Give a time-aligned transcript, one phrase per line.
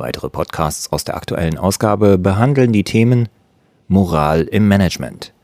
[0.00, 3.28] Weitere Podcasts aus der aktuellen Ausgabe behandeln die Themen
[3.86, 5.34] Moral im Management,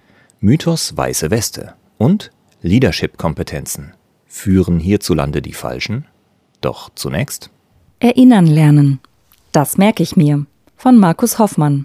[0.41, 2.30] Mythos Weiße Weste und
[2.62, 3.92] Leadership-Kompetenzen.
[4.27, 6.06] Führen hierzulande die Falschen?
[6.62, 7.51] Doch zunächst
[8.01, 9.01] Erinnern lernen.
[9.52, 10.46] Das merke ich mir.
[10.74, 11.84] Von Markus Hoffmann.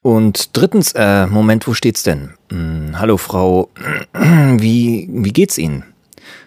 [0.00, 2.34] Und drittens, äh, Moment, wo steht's denn?
[2.50, 3.68] Hm, hallo Frau,
[4.12, 5.82] wie, wie geht's Ihnen?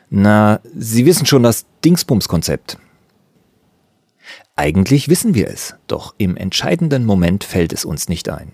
[0.10, 2.78] Na, Sie wissen schon das Dingsbums-Konzept.
[4.60, 8.52] Eigentlich wissen wir es, doch im entscheidenden Moment fällt es uns nicht ein.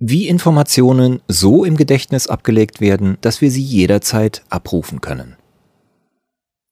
[0.00, 5.36] Wie Informationen so im Gedächtnis abgelegt werden, dass wir sie jederzeit abrufen können.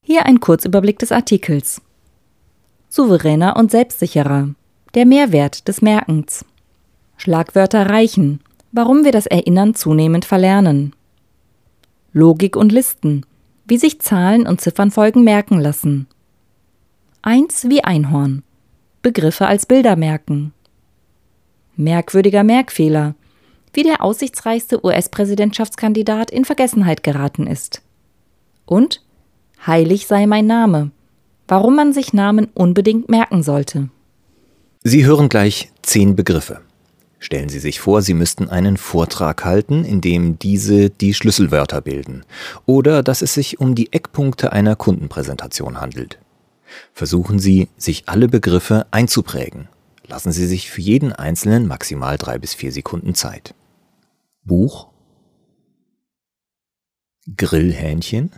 [0.05, 1.81] Hier ein Kurzüberblick des Artikels.
[2.89, 4.49] Souveräner und selbstsicherer.
[4.95, 6.45] Der Mehrwert des Merkens.
[7.19, 8.41] Schlagwörter reichen,
[8.73, 10.93] warum wir das Erinnern zunehmend verlernen.
[12.13, 13.25] Logik und Listen,
[13.65, 16.09] wie sich Zahlen und Ziffernfolgen merken lassen.
[17.23, 18.43] Eins wie Einhorn,
[19.07, 20.53] Begriffe als Bilder merken.
[21.77, 23.15] Merkwürdiger Merkfehler,
[23.73, 27.83] wie der aussichtsreichste US-Präsidentschaftskandidat in Vergessenheit geraten ist.
[28.65, 29.05] Und
[29.65, 30.91] Heilig sei mein Name,
[31.47, 33.91] warum man sich Namen unbedingt merken sollte.
[34.83, 36.63] Sie hören gleich zehn Begriffe.
[37.21, 42.25] Stellen Sie sich vor, Sie müssten einen Vortrag halten, in dem diese die Schlüsselwörter bilden,
[42.67, 46.19] oder dass es sich um die Eckpunkte einer Kundenpräsentation handelt.
[46.93, 49.69] Versuchen Sie, sich alle Begriffe einzuprägen.
[50.07, 53.55] Lassen Sie sich für jeden einzelnen maximal drei bis vier Sekunden Zeit.
[54.43, 54.93] Buch,
[57.37, 58.31] Grillhähnchen,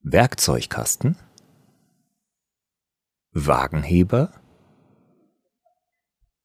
[0.00, 1.16] Werkzeugkasten,
[3.32, 4.32] Wagenheber,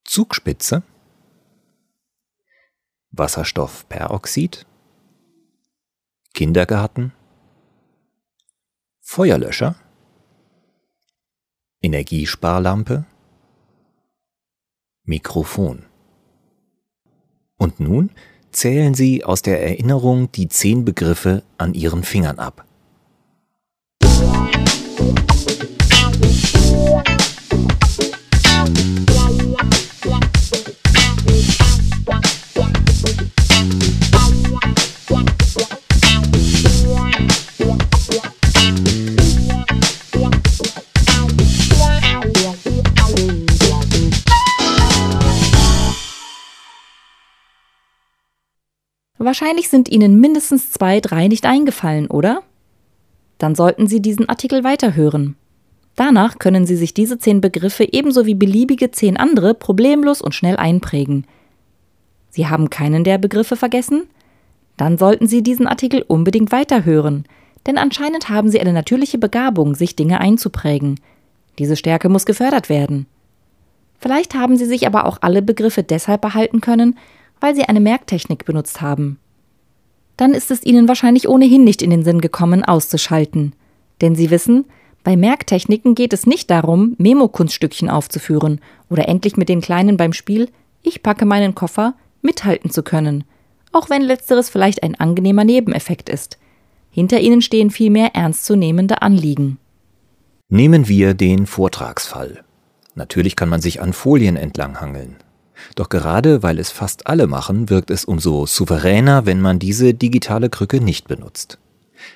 [0.04, 0.84] Zugspitze,
[3.10, 4.68] Wasserstoffperoxid,
[6.34, 7.14] Kindergarten,
[9.16, 9.76] Feuerlöscher,
[11.84, 13.06] Energiesparlampe,
[15.04, 15.86] Mikrofon.
[17.56, 18.10] Und nun
[18.52, 22.66] zählen Sie aus der Erinnerung die zehn Begriffe an Ihren Fingern ab.
[49.24, 52.44] Wahrscheinlich sind Ihnen mindestens zwei, drei nicht eingefallen, oder?
[53.38, 55.38] Dann sollten Sie diesen Artikel weiterhören.
[55.96, 60.58] Danach können Sie sich diese zehn Begriffe ebenso wie beliebige zehn andere problemlos und schnell
[60.58, 61.26] einprägen.
[62.32, 64.08] Sie haben keinen der Begriffe vergessen?
[64.76, 67.24] Dann sollten Sie diesen Artikel unbedingt weiterhören,
[67.66, 71.00] denn anscheinend haben Sie eine natürliche Begabung, sich Dinge einzuprägen.
[71.60, 73.06] Diese Stärke muss gefördert werden.
[74.00, 76.98] Vielleicht haben Sie sich aber auch alle Begriffe deshalb behalten können,
[77.44, 79.20] weil Sie eine Merktechnik benutzt haben.
[80.16, 83.54] Dann ist es Ihnen wahrscheinlich ohnehin nicht in den Sinn gekommen, auszuschalten.
[84.00, 84.64] Denn Sie wissen,
[85.04, 90.48] bei Merktechniken geht es nicht darum, Memo-Kunststückchen aufzuführen oder endlich mit den Kleinen beim Spiel
[90.84, 93.26] Ich packe meinen Koffer mithalten zu können,
[93.74, 96.38] auch wenn letzteres vielleicht ein angenehmer Nebeneffekt ist.
[96.92, 99.58] Hinter ihnen stehen vielmehr ernstzunehmende Anliegen.
[100.48, 102.46] Nehmen wir den Vortragsfall.
[102.96, 105.18] Natürlich kann man sich an Folien entlanghangeln.
[105.76, 110.50] Doch gerade weil es fast alle machen, wirkt es umso souveräner, wenn man diese digitale
[110.50, 111.58] Krücke nicht benutzt.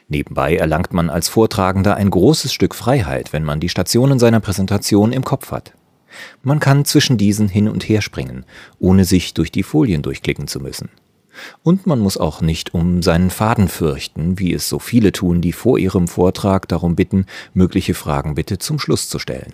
[0.09, 5.11] Nebenbei erlangt man als Vortragender ein großes Stück Freiheit, wenn man die Stationen seiner Präsentation
[5.11, 5.73] im Kopf hat.
[6.41, 8.45] Man kann zwischen diesen hin und her springen,
[8.79, 10.89] ohne sich durch die Folien durchklicken zu müssen.
[11.61, 15.53] Und man muss auch nicht um seinen Faden fürchten, wie es so viele tun, die
[15.53, 19.53] vor ihrem Vortrag darum bitten, mögliche Fragen bitte zum Schluss zu stellen.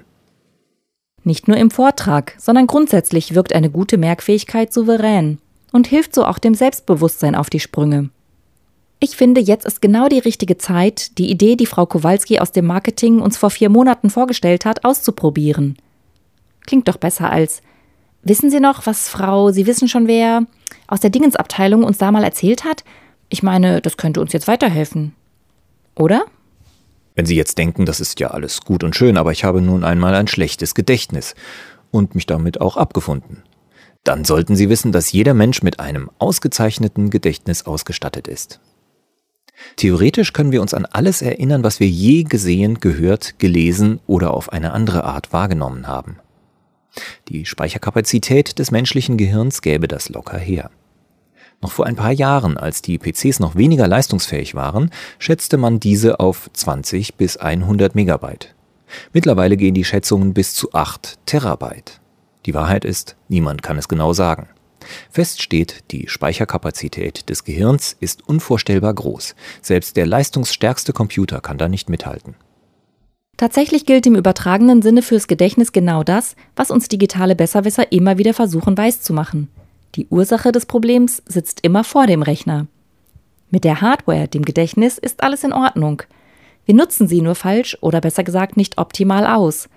[1.23, 5.39] Nicht nur im Vortrag, sondern grundsätzlich wirkt eine gute Merkfähigkeit souverän
[5.71, 8.09] und hilft so auch dem Selbstbewusstsein auf die Sprünge.
[8.99, 12.65] Ich finde, jetzt ist genau die richtige Zeit, die Idee, die Frau Kowalski aus dem
[12.65, 15.77] Marketing uns vor vier Monaten vorgestellt hat, auszuprobieren.
[16.65, 17.61] Klingt doch besser als
[18.23, 20.45] Wissen Sie noch, was Frau, Sie wissen schon wer,
[20.87, 22.85] aus der Dingensabteilung uns da mal erzählt hat?
[23.27, 25.13] Ich meine, das könnte uns jetzt weiterhelfen.
[25.95, 26.23] Oder?
[27.15, 29.83] Wenn Sie jetzt denken, das ist ja alles gut und schön, aber ich habe nun
[29.83, 31.36] einmal ein schlechtes Gedächtnis.
[31.92, 33.44] und mich damit auch abgefunden.
[34.04, 38.60] Dann sollten Sie wissen, dass jeder Mensch mit einem ausgezeichneten Gedächtnis ausgestattet ist.
[39.75, 44.51] Theoretisch können wir uns an alles erinnern, was wir je gesehen, gehört, gelesen oder auf
[44.51, 46.18] eine andere Art wahrgenommen haben.
[47.30, 50.69] Die Speicherkapazität des menschlichen Gehirns gäbe das locker her.
[51.63, 56.19] Noch vor ein paar Jahren, als die PCs noch weniger leistungsfähig waren, schätzte man diese
[56.19, 58.54] auf 20 bis 100 Megabyte.
[59.13, 62.01] Mittlerweile gehen die Schätzungen bis zu 8 Terabyte.
[62.45, 64.50] Die Wahrheit ist, niemand kann es genau sagen.
[65.10, 69.33] Fest steht, die Speicherkapazität des Gehirns ist unvorstellbar groß.
[69.62, 72.36] Selbst der leistungsstärkste Computer kann da nicht mithalten.
[73.38, 78.33] Tatsächlich gilt im übertragenen Sinne fürs Gedächtnis genau das, was uns digitale Besserwisser immer wieder
[78.33, 79.48] versuchen weiszumachen.
[79.95, 82.67] Die Ursache des Problems sitzt immer vor dem Rechner.
[83.51, 86.01] Mit der Hardware, dem Gedächtnis, ist alles in Ordnung.
[86.65, 89.69] Wir nutzen sie nur falsch oder besser gesagt nicht optimal aus.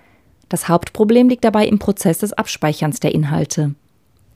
[0.49, 3.75] Das Hauptproblem liegt dabei im Prozess des Abspeicherns der Inhalte.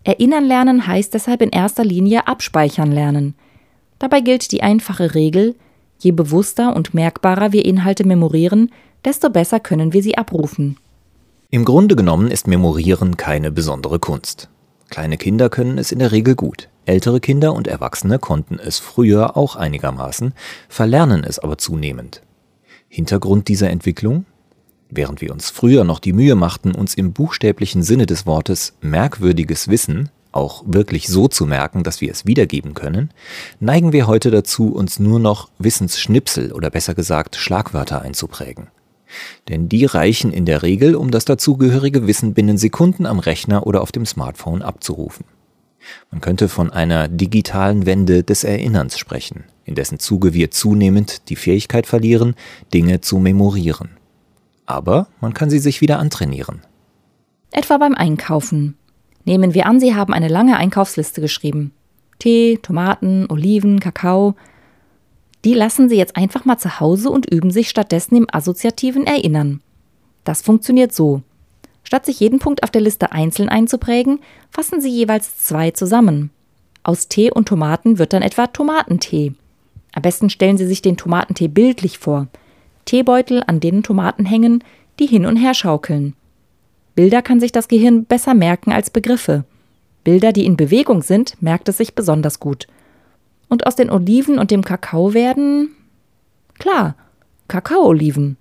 [0.05, 3.35] Erinnern lernen heißt deshalb in erster Linie abspeichern lernen.
[3.99, 5.55] Dabei gilt die einfache Regel,
[5.99, 8.71] je bewusster und merkbarer wir Inhalte memorieren,
[9.05, 10.77] desto besser können wir sie abrufen.
[11.51, 14.51] Im Grunde genommen ist Memorieren keine besondere Kunst.
[14.91, 16.69] Kleine Kinder können es in der Regel gut.
[16.85, 20.35] Ältere Kinder und Erwachsene konnten es früher auch einigermaßen,
[20.69, 22.23] verlernen es aber zunehmend.
[22.89, 24.27] Hintergrund dieser Entwicklung?
[24.91, 29.69] Während wir uns früher noch die Mühe machten, uns im buchstäblichen Sinne des Wortes merkwürdiges
[29.69, 33.11] Wissen auch wirklich so zu merken, dass wir es wiedergeben können,
[33.59, 38.69] neigen wir heute dazu, uns nur noch Wissensschnipsel oder besser gesagt Schlagwörter einzuprägen.
[39.49, 43.83] Denn die reichen in der Regel, um das dazugehörige Wissen binnen Sekunden am Rechner oder
[43.83, 45.25] auf dem Smartphone abzurufen.
[46.11, 51.37] Man könnte von einer digitalen Wende des Erinnerns sprechen, in dessen Zuge wir zunehmend die
[51.37, 52.35] Fähigkeit verlieren,
[52.73, 53.91] Dinge zu memorieren.
[54.67, 56.63] Aber man kann sie sich wieder antrainieren.
[57.51, 58.77] Etwa beim Einkaufen.
[59.25, 61.73] Nehmen wir an, Sie haben eine lange Einkaufsliste geschrieben.
[62.19, 64.35] Tee, Tomaten, Oliven, Kakao,
[65.45, 69.61] die lassen Sie jetzt einfach mal zu Hause und üben sich stattdessen im assoziativen Erinnern.
[70.25, 71.23] Das funktioniert so.
[71.83, 74.21] Statt sich jeden Punkt auf der Liste einzeln einzuprägen,
[74.51, 76.31] fassen Sie jeweils zwei zusammen.
[76.83, 79.33] Aus Tee und Tomaten wird dann etwa Tomatentee.
[79.93, 82.29] Am besten stellen Sie sich den Tomatentee bildlich vor.
[82.85, 84.63] Teebeutel, an denen Tomaten hängen,
[84.99, 86.15] die hin und her schaukeln.
[86.95, 89.45] Bilder kann sich das Gehirn besser merken als Begriffe.
[90.05, 92.67] Bilder, die in Bewegung sind, merkt es sich besonders gut–
[93.51, 95.69] und aus den Oliven und dem Kakao werden,
[96.59, 96.95] klar,
[97.49, 98.39] Kakaooliven.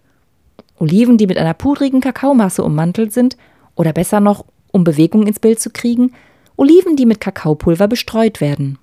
[0.77, 3.35] Oliven, die mit einer pudrigen Kakaomasse ummantelt sind,
[3.75, 6.13] oder besser noch, um Bewegung ins Bild zu kriegen,
[6.55, 8.77] Oliven, die mit Kakaopulver bestreut werden.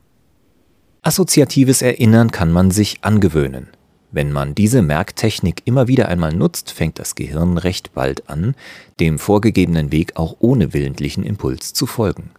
[1.02, 3.68] Assoziatives Erinnern kann man sich angewöhnen.
[4.10, 8.54] Wenn man diese Merktechnik immer wieder einmal nutzt, fängt das Gehirn recht bald an,
[8.98, 12.30] dem vorgegebenen Weg auch ohne willentlichen Impuls zu folgen.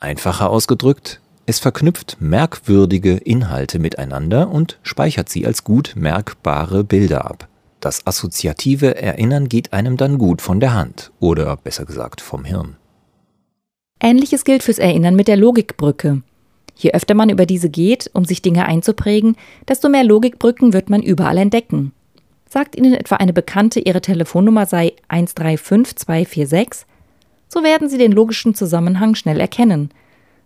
[0.00, 7.48] Einfacher ausgedrückt, es verknüpft merkwürdige Inhalte miteinander und speichert sie als gut merkbare Bilder ab.
[7.80, 12.76] Das assoziative Erinnern geht einem dann gut von der Hand oder besser gesagt vom Hirn.
[14.00, 16.22] Ähnliches gilt fürs Erinnern mit der Logikbrücke.
[16.76, 19.36] Je öfter man über diese geht, um sich Dinge einzuprägen,
[19.68, 21.92] desto mehr Logikbrücken wird man überall entdecken.
[22.48, 26.86] Sagt Ihnen etwa eine Bekannte, Ihre Telefonnummer sei 135246,
[27.48, 29.90] so werden Sie den logischen Zusammenhang schnell erkennen–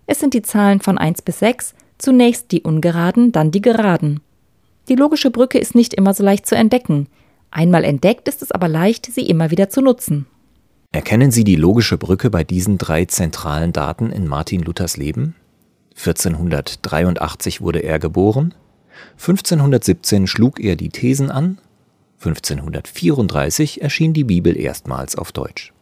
[0.09, 4.21] es sind die Zahlen von 1 bis 6, zunächst die ungeraden, dann die geraden.
[4.89, 7.09] Die logische Brücke ist nicht immer so leicht zu entdecken.
[7.51, 10.27] Einmal entdeckt ist es aber leicht, sie immer wieder zu nutzen.
[10.93, 15.35] Erkennen Sie die logische Brücke bei diesen drei zentralen Daten in Martin Luthers Leben?
[15.91, 18.55] 1483 wurde er geboren,
[19.19, 21.59] 1517 schlug er die Thesen an,
[22.21, 25.75] 1534 erschien die Bibel erstmals auf Deutsch.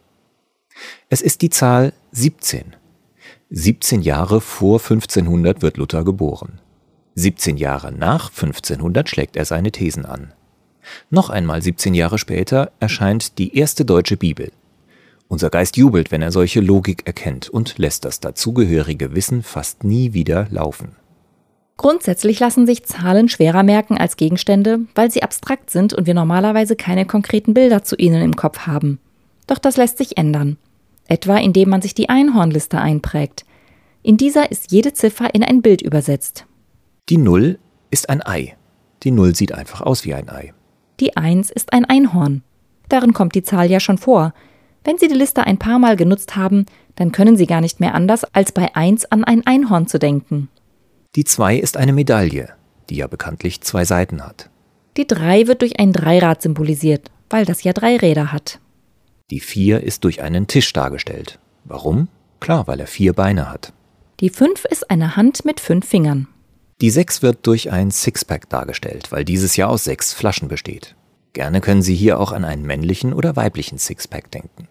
[1.09, 2.75] Es ist die Zahl 17,
[3.49, 6.59] 17 Jahre vor 1500 wird Luther geboren.
[7.15, 10.33] 17 Jahre nach 1500 schlägt er seine Thesen an.
[11.09, 14.51] Noch einmal 17 Jahre später erscheint die erste deutsche Bibel.
[15.29, 20.11] Unser Geist jubelt, wenn er solche Logik erkennt und lässt das dazugehörige Wissen fast nie
[20.11, 20.97] wieder laufen.
[21.77, 26.75] Grundsätzlich lassen sich Zahlen schwerer merken als Gegenstände, weil sie abstrakt sind und wir normalerweise
[26.75, 28.99] keine konkreten Bilder zu ihnen im Kopf haben.
[29.47, 30.57] Doch das lässt sich ändern
[31.07, 33.45] etwa indem man sich die Einhornliste einprägt.
[34.03, 36.45] In dieser ist jede Ziffer in ein Bild übersetzt.
[37.09, 37.59] Die Null
[37.91, 38.55] ist ein Ei.
[39.03, 40.53] Die Null sieht einfach aus wie ein Ei.
[40.99, 42.43] Die Eins ist ein Einhorn.
[42.89, 44.33] Darin kommt die Zahl ja schon vor.
[44.83, 47.93] Wenn Sie die Liste ein paar Mal genutzt haben, dann können Sie gar nicht mehr
[47.93, 50.49] anders, als bei Eins an ein Einhorn zu denken.
[51.15, 52.49] Die Zwei ist eine Medaille,
[52.89, 54.49] die ja bekanntlich zwei Seiten hat.
[54.95, 58.59] Die Drei wird durch ein Dreirad symbolisiert, weil das ja drei Räder hat.
[59.29, 61.39] Die 4 ist durch einen Tisch dargestellt.
[61.65, 62.07] Warum?
[62.39, 63.73] Klar, weil er vier Beine hat.
[64.21, 66.27] Die 5 ist eine Hand mit fünf Fingern.
[66.79, 70.95] Die 6 wird durch ein Sixpack dargestellt, weil dieses ja aus sechs Flaschen besteht.
[71.33, 74.69] Gerne können Sie hier auch an einen männlichen oder weiblichen Sixpack denken.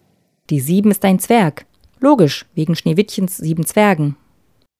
[0.48, 1.66] Die 7 ist ein Zwerg.
[2.00, 4.16] Logisch, wegen Schneewittchens sieben Zwergen.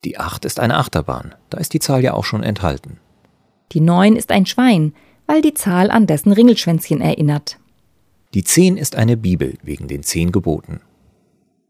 [0.05, 2.99] Die 8 ist eine Achterbahn, da ist die Zahl ja auch schon enthalten.
[3.73, 4.95] Die 9 ist ein Schwein,
[5.27, 7.59] weil die Zahl an dessen Ringelschwänzchen erinnert.
[8.35, 10.81] Die 10 ist eine Bibel wegen den zehn Geboten.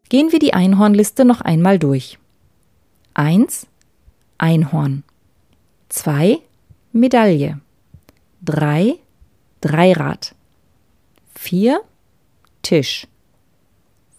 [0.09, 2.19] Gehen wir die Einhornliste noch einmal durch.
[3.15, 3.67] 1.
[4.39, 5.03] Einhorn.
[5.89, 6.39] 2.
[6.93, 7.61] Medaille.
[8.43, 8.95] 3.
[9.61, 10.35] Dreirad.
[11.35, 11.81] 4.
[12.63, 13.07] Tisch.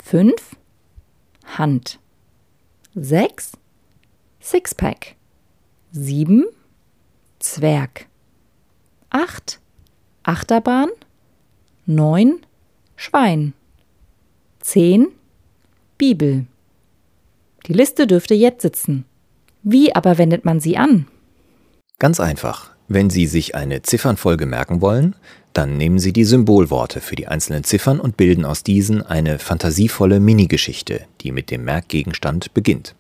[0.03, 0.55] 5.
[1.57, 1.99] Hand.
[2.95, 3.53] 6.
[4.41, 5.15] Sixpack.
[5.91, 6.45] 7.
[7.39, 8.07] Zwerg.
[9.09, 9.59] 8.
[10.23, 10.89] Achterbahn.
[11.89, 12.41] 9.
[12.97, 13.53] Schwein.
[14.59, 15.07] 10.
[15.97, 16.45] Bibel.
[17.65, 19.05] Die Liste dürfte jetzt sitzen.
[19.63, 21.07] Wie aber wendet man sie an?
[21.97, 22.71] Ganz einfach.
[22.89, 25.15] Wenn Sie sich eine Ziffernfolge merken wollen,
[25.53, 30.19] dann nehmen Sie die Symbolworte für die einzelnen Ziffern und bilden aus diesen eine fantasievolle
[30.19, 32.95] Minigeschichte, die mit dem Merkgegenstand beginnt.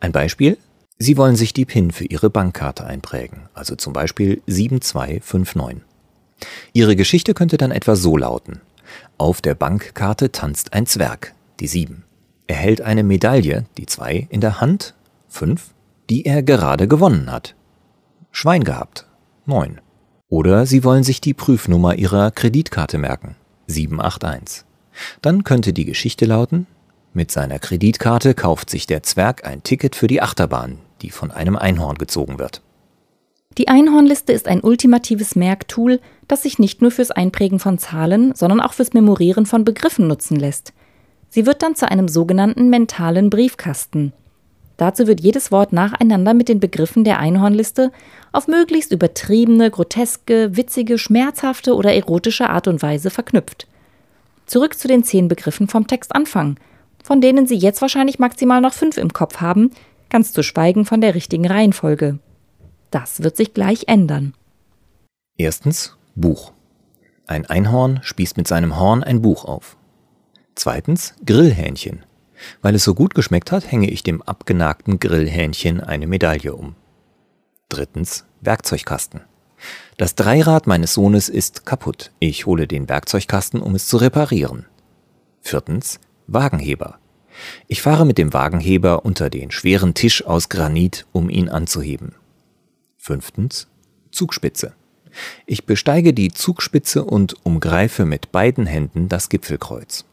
[0.00, 0.58] Ein Beispiel?
[0.98, 5.93] Sie wollen sich die PIN für Ihre Bankkarte einprägen, also zum Beispiel 7259.
[6.72, 8.60] Ihre Geschichte könnte dann etwa so lauten.
[9.18, 12.04] Auf der Bankkarte tanzt ein Zwerg, die 7.
[12.46, 14.94] Er hält eine Medaille, die 2, in der Hand,
[15.28, 15.70] 5,
[16.10, 17.54] die er gerade gewonnen hat.
[18.32, 19.06] Schwein gehabt,
[19.46, 19.80] 9.
[20.28, 23.36] Oder Sie wollen sich die Prüfnummer Ihrer Kreditkarte merken,
[23.68, 24.64] 781.
[25.22, 26.66] Dann könnte die Geschichte lauten,
[27.12, 31.54] mit seiner Kreditkarte kauft sich der Zwerg ein Ticket für die Achterbahn, die von einem
[31.54, 32.60] Einhorn gezogen wird.
[33.56, 38.60] Die Einhornliste ist ein ultimatives Merktool, das sich nicht nur fürs Einprägen von Zahlen, sondern
[38.60, 40.72] auch fürs Memorieren von Begriffen nutzen lässt.
[41.28, 44.12] Sie wird dann zu einem sogenannten mentalen Briefkasten.
[44.76, 47.92] Dazu wird jedes Wort nacheinander mit den Begriffen der Einhornliste
[48.32, 53.68] auf möglichst übertriebene, groteske, witzige, schmerzhafte oder erotische Art und Weise verknüpft.
[54.46, 56.56] Zurück zu den zehn Begriffen vom Textanfang,
[57.04, 59.70] von denen Sie jetzt wahrscheinlich maximal noch fünf im Kopf haben,
[60.10, 62.18] ganz zu schweigen von der richtigen Reihenfolge.
[62.94, 64.34] Das wird sich gleich ändern.
[65.36, 66.52] Erstens Buch.
[67.26, 69.76] Ein Einhorn spießt mit seinem Horn ein Buch auf.
[70.54, 72.04] Zweitens Grillhähnchen.
[72.62, 76.76] Weil es so gut geschmeckt hat, hänge ich dem abgenagten Grillhähnchen eine Medaille um.
[77.68, 79.22] Drittens Werkzeugkasten.
[79.96, 82.12] Das Dreirad meines Sohnes ist kaputt.
[82.20, 84.66] Ich hole den Werkzeugkasten, um es zu reparieren.
[85.40, 85.98] Viertens
[86.28, 87.00] Wagenheber.
[87.66, 92.14] Ich fahre mit dem Wagenheber unter den schweren Tisch aus Granit, um ihn anzuheben.
[93.04, 93.68] Fünftens
[94.12, 94.72] Zugspitze.
[95.44, 100.06] Ich besteige die Zugspitze und umgreife mit beiden Händen das Gipfelkreuz.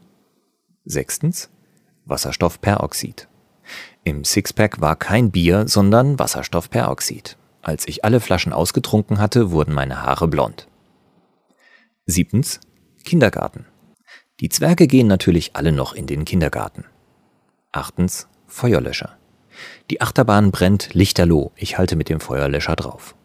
[0.84, 1.50] Sechstens
[2.04, 3.30] Wasserstoffperoxid.
[4.04, 7.38] Im Sixpack war kein Bier, sondern Wasserstoffperoxid.
[7.62, 10.68] Als ich alle Flaschen ausgetrunken hatte, wurden meine Haare blond.
[12.06, 12.60] Siebtens
[13.06, 13.68] Kindergarten.
[14.42, 16.84] Die Zwerge gehen natürlich alle noch in den Kindergarten.
[17.72, 19.18] Achtens Feuerlöscher.
[19.90, 23.16] Die Achterbahn brennt lichterloh, ich halte mit dem Feuerlöscher drauf.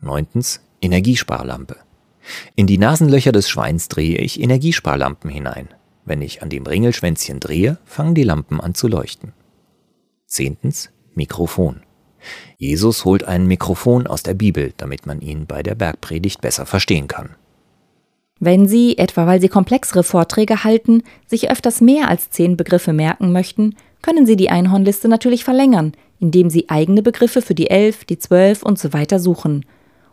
[0.00, 1.76] Neuntens Energiesparlampe.
[2.56, 5.68] In die Nasenlöcher des Schweins drehe ich Energiesparlampen hinein.
[6.04, 9.32] Wenn ich an dem Ringelschwänzchen drehe, fangen die Lampen an zu leuchten.
[10.26, 11.82] Zehntens Mikrofon.
[12.56, 17.08] Jesus holt ein Mikrofon aus der Bibel, damit man ihn bei der Bergpredigt besser verstehen
[17.08, 17.36] kann.
[18.40, 23.32] Wenn Sie, etwa weil Sie komplexere Vorträge halten, sich öfters mehr als zehn Begriffe merken
[23.32, 28.18] möchten, können Sie die Einhornliste natürlich verlängern, indem Sie eigene Begriffe für die elf, die
[28.18, 29.64] zwölf und so weiter suchen.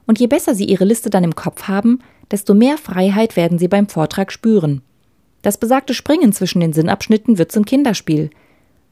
[0.07, 1.99] Und je besser Sie Ihre Liste dann im Kopf haben,
[2.31, 4.81] desto mehr Freiheit werden Sie beim Vortrag spüren.
[5.41, 8.29] Das besagte Springen zwischen den Sinnabschnitten wird zum Kinderspiel.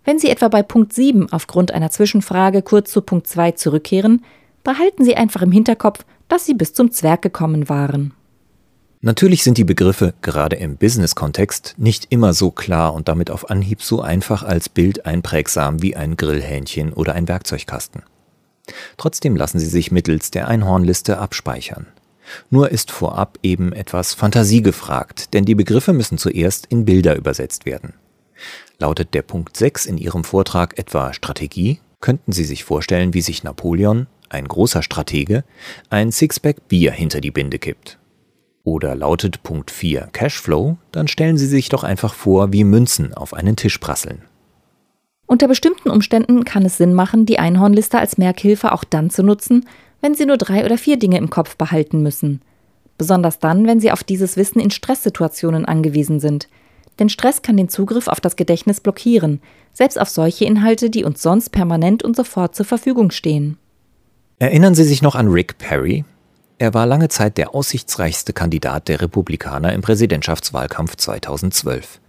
[0.03, 4.25] Wenn Sie etwa bei Punkt 7 aufgrund einer Zwischenfrage kurz zu Punkt 2 zurückkehren,
[4.65, 8.13] behalten Sie einfach im Hinterkopf, dass Sie bis zum Zwerg gekommen waren.
[9.01, 13.81] Natürlich sind die Begriffe gerade im Business-Kontext nicht immer so klar und damit auf Anhieb
[13.81, 18.03] so einfach als Bild einprägsam wie ein Grillhähnchen oder ein Werkzeugkasten.
[18.97, 21.87] Trotzdem lassen sie sich mittels der Einhornliste abspeichern.
[22.49, 27.65] Nur ist vorab eben etwas Fantasie gefragt, denn die Begriffe müssen zuerst in Bilder übersetzt
[27.65, 27.93] werden.
[28.79, 33.45] Lautet der Punkt 6 in Ihrem Vortrag etwa Strategie, könnten Sie sich vorstellen, wie sich
[33.45, 35.45] Napoleon, ein großer Stratege,
[35.89, 37.97] ein Sixpack Bier hinter die Binde kippt.
[38.63, 43.33] Oder lautet Punkt 4 Cashflow, dann stellen Sie sich doch einfach vor, wie Münzen auf
[43.33, 44.21] einen Tisch prasseln.
[45.25, 49.65] Unter bestimmten Umständen kann es Sinn machen, die Einhornliste als Merkhilfe auch dann zu nutzen,
[50.01, 52.41] wenn Sie nur drei oder vier Dinge im Kopf behalten müssen.
[52.97, 56.49] Besonders dann, wenn Sie auf dieses Wissen in Stresssituationen angewiesen sind.
[56.99, 59.39] Denn Stress kann den Zugriff auf das Gedächtnis blockieren,
[59.71, 63.57] selbst auf solche Inhalte, die uns sonst permanent und sofort zur Verfügung stehen.
[64.39, 66.03] Erinnern Sie sich noch an Rick Perry?
[66.59, 71.99] Er war lange Zeit der aussichtsreichste Kandidat der Republikaner im Präsidentschaftswahlkampf 2012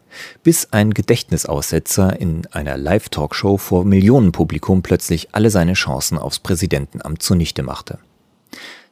[0.42, 7.62] bis ein Gedächtnisaussetzer in einer Live-Talkshow vor Millionenpublikum plötzlich alle seine Chancen aufs Präsidentenamt zunichte
[7.62, 7.98] machte.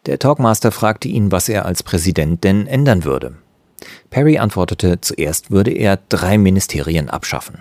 [0.07, 3.35] Der Talkmaster fragte ihn, was er als Präsident denn ändern würde.
[4.11, 7.59] Perry antwortete, zuerst würde er drei Ministerien abschaffen.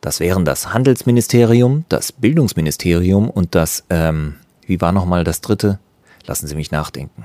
[0.00, 4.34] Das wären das Handelsministerium, das Bildungsministerium und das, ähm,
[4.66, 5.78] wie war nochmal das dritte?
[6.28, 7.24] Lassen Sie mich nachdenken.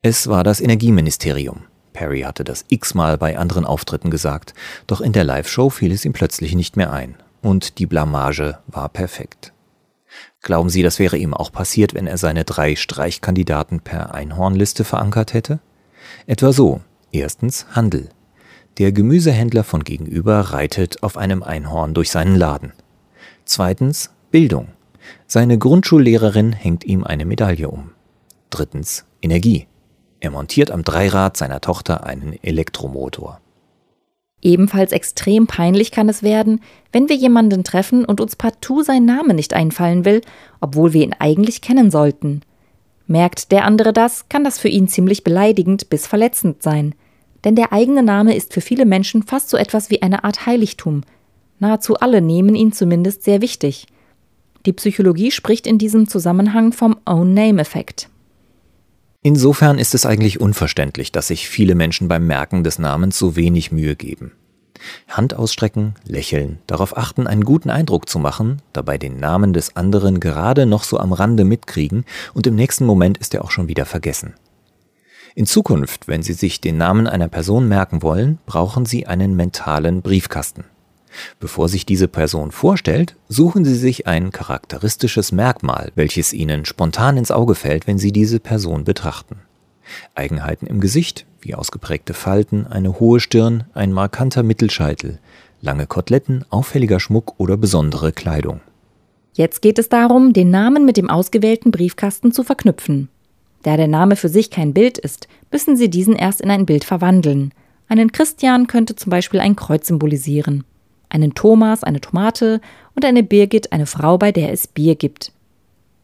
[0.00, 1.64] Es war das Energieministerium.
[1.92, 4.54] Perry hatte das x-mal bei anderen Auftritten gesagt,
[4.86, 7.16] doch in der Live-Show fiel es ihm plötzlich nicht mehr ein.
[7.42, 9.52] Und die Blamage war perfekt.
[10.40, 15.34] Glauben Sie, das wäre ihm auch passiert, wenn er seine drei Streichkandidaten per Einhornliste verankert
[15.34, 15.58] hätte?
[16.26, 16.80] Etwa so.
[17.10, 18.08] Erstens Handel.
[18.78, 22.72] Der Gemüsehändler von gegenüber reitet auf einem Einhorn durch seinen Laden.
[23.44, 24.68] Zweitens Bildung.
[25.26, 27.90] Seine Grundschullehrerin hängt ihm eine Medaille um.
[28.50, 29.66] Drittens Energie.
[30.20, 33.40] Er montiert am Dreirad seiner Tochter einen Elektromotor.
[34.42, 36.60] Ebenfalls extrem peinlich kann es werden,
[36.92, 40.22] wenn wir jemanden treffen und uns partout sein Name nicht einfallen will,
[40.60, 42.40] obwohl wir ihn eigentlich kennen sollten.
[43.06, 46.94] Merkt der andere das, kann das für ihn ziemlich beleidigend bis verletzend sein.
[47.44, 51.02] Denn der eigene Name ist für viele Menschen fast so etwas wie eine Art Heiligtum.
[51.58, 53.86] Nahezu alle nehmen ihn zumindest sehr wichtig.
[54.66, 58.08] Die Psychologie spricht in diesem Zusammenhang vom Own-Name-Effekt.
[59.22, 63.72] Insofern ist es eigentlich unverständlich, dass sich viele Menschen beim Merken des Namens so wenig
[63.72, 64.32] Mühe geben.
[65.08, 70.20] Hand ausstrecken, lächeln, darauf achten, einen guten Eindruck zu machen, dabei den Namen des anderen
[70.20, 73.84] gerade noch so am Rande mitkriegen und im nächsten Moment ist er auch schon wieder
[73.84, 74.34] vergessen.
[75.34, 80.02] In Zukunft, wenn Sie sich den Namen einer Person merken wollen, brauchen Sie einen mentalen
[80.02, 80.64] Briefkasten.
[81.38, 87.30] Bevor sich diese Person vorstellt, suchen Sie sich ein charakteristisches Merkmal, welches Ihnen spontan ins
[87.30, 89.36] Auge fällt, wenn Sie diese Person betrachten.
[90.14, 95.18] Eigenheiten im Gesicht, wie ausgeprägte Falten, eine hohe Stirn, ein markanter Mittelscheitel,
[95.60, 98.60] lange Koteletten, auffälliger Schmuck oder besondere Kleidung.
[99.32, 103.08] Jetzt geht es darum, den Namen mit dem ausgewählten Briefkasten zu verknüpfen.
[103.62, 106.84] Da der Name für sich kein Bild ist, müssen Sie diesen erst in ein Bild
[106.84, 107.52] verwandeln.
[107.88, 110.64] Einen Christian könnte zum Beispiel ein Kreuz symbolisieren
[111.10, 112.60] einen Thomas, eine Tomate
[112.94, 115.32] und eine Birgit, eine Frau, bei der es Bier gibt.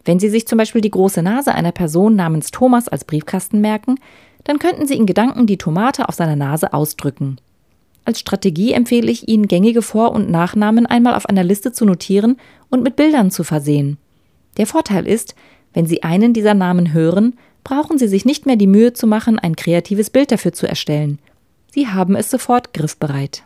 [0.05, 3.97] Wenn Sie sich zum Beispiel die große Nase einer Person namens Thomas als Briefkasten merken,
[4.45, 7.39] dann könnten Sie in Gedanken die Tomate auf seiner Nase ausdrücken.
[8.05, 12.37] Als Strategie empfehle ich Ihnen, gängige Vor- und Nachnamen einmal auf einer Liste zu notieren
[12.71, 13.99] und mit Bildern zu versehen.
[14.59, 15.35] Der Vorteil ist,
[15.75, 19.41] wenn Sie einen dieser Namen hören, brauchen Sie sich nicht mehr die Mühe zu machen,
[19.41, 21.19] ein kreatives Bild dafür zu erstellen.
[21.73, 23.43] Sie haben es sofort griffbereit.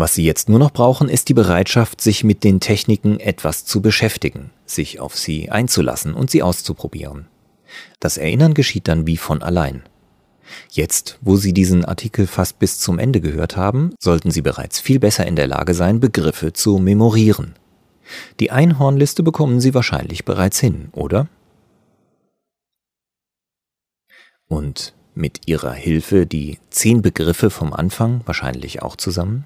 [0.00, 3.82] Was Sie jetzt nur noch brauchen, ist die Bereitschaft, sich mit den Techniken etwas zu
[3.82, 7.26] beschäftigen, sich auf sie einzulassen und sie auszuprobieren.
[7.98, 9.82] Das Erinnern geschieht dann wie von allein.
[10.70, 15.00] Jetzt, wo Sie diesen Artikel fast bis zum Ende gehört haben, sollten Sie bereits viel
[15.00, 17.56] besser in der Lage sein, Begriffe zu memorieren.
[18.38, 21.26] Die Einhornliste bekommen Sie wahrscheinlich bereits hin, oder?
[24.46, 29.44] Und mit Ihrer Hilfe die zehn Begriffe vom Anfang wahrscheinlich auch zusammen?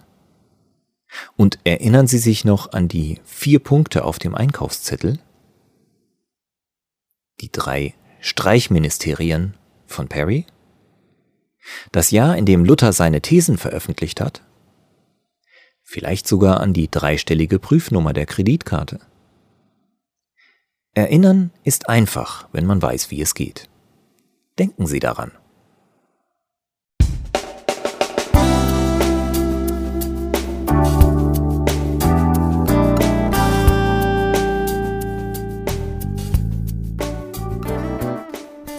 [1.36, 5.18] Und erinnern Sie sich noch an die vier Punkte auf dem Einkaufszettel?
[7.40, 9.54] Die drei Streichministerien
[9.86, 10.46] von Perry?
[11.90, 14.42] Das Jahr, in dem Luther seine Thesen veröffentlicht hat?
[15.82, 19.00] Vielleicht sogar an die dreistellige Prüfnummer der Kreditkarte?
[20.94, 23.68] Erinnern ist einfach, wenn man weiß, wie es geht.
[24.58, 25.32] Denken Sie daran.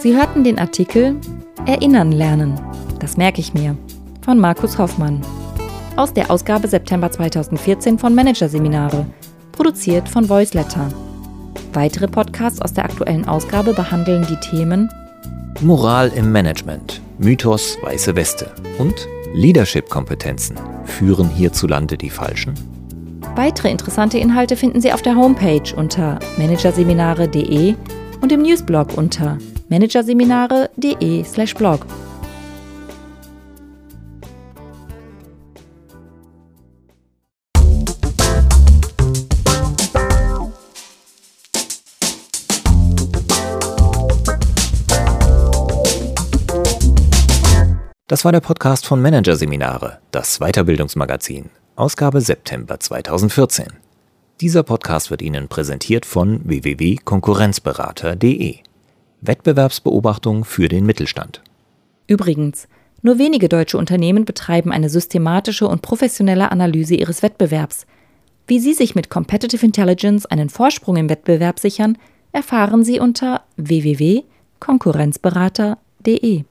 [0.04, 1.16] Sie hörten den Artikel
[1.64, 2.60] Erinnern lernen.
[3.00, 3.74] Das merke ich mir.
[4.20, 5.22] Von Markus Hoffmann.
[5.96, 9.06] Aus der Ausgabe September 2014 von Managerseminare.
[9.52, 10.90] Produziert von Voiceletter.
[11.72, 14.90] Weitere Podcasts aus der aktuellen Ausgabe behandeln die Themen
[15.62, 20.58] Moral im Management, Mythos weiße Weste und Leadership-Kompetenzen.
[20.84, 22.52] Führen hierzulande die Falschen?
[23.36, 27.74] Weitere interessante Inhalte finden Sie auf der Homepage unter managerseminare.de
[28.24, 29.36] und im Newsblog unter
[29.68, 31.86] managerseminare.de/blog.
[48.06, 53.83] Das war der Podcast von Managerseminare, das Weiterbildungsmagazin, Ausgabe September 2014.
[54.40, 58.56] Dieser Podcast wird Ihnen präsentiert von www.konkurrenzberater.de.
[59.20, 61.40] Wettbewerbsbeobachtung für den Mittelstand.
[62.08, 62.66] Übrigens,
[63.00, 67.86] nur wenige deutsche Unternehmen betreiben eine systematische und professionelle Analyse ihres Wettbewerbs.
[68.46, 71.96] Wie Sie sich mit Competitive Intelligence einen Vorsprung im Wettbewerb sichern,
[72.32, 76.44] erfahren Sie unter www.konkurrenzberater.de.